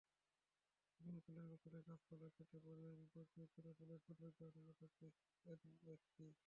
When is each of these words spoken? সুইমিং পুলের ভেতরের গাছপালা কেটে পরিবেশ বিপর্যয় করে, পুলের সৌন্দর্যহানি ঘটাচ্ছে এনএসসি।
সুইমিং 0.91 1.17
পুলের 1.25 1.45
ভেতরের 1.51 1.83
গাছপালা 1.87 2.27
কেটে 2.37 2.57
পরিবেশ 2.59 2.93
বিপর্যয় 3.01 3.47
করে, 3.49 3.69
পুলের 3.75 3.99
সৌন্দর্যহানি 4.05 4.61
ঘটাচ্ছে 4.69 5.05
এনএসসি। 5.45 6.27